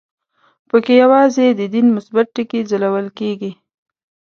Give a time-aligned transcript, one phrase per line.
[0.69, 3.51] په کې یوازې د دین مثبت ټکي ځلول کېږي.